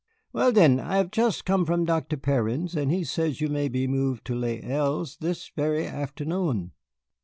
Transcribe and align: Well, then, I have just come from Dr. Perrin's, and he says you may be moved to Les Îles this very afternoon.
Well, 0.33 0.51
then, 0.51 0.79
I 0.79 0.97
have 0.97 1.11
just 1.11 1.45
come 1.45 1.63
from 1.63 1.85
Dr. 1.85 2.17
Perrin's, 2.17 2.75
and 2.75 2.89
he 2.91 3.03
says 3.03 3.39
you 3.39 3.49
may 3.49 3.67
be 3.67 3.85
moved 3.85 4.25
to 4.25 4.35
Les 4.35 4.59
Îles 4.61 5.15
this 5.19 5.51
very 5.55 5.85
afternoon. 5.85 6.71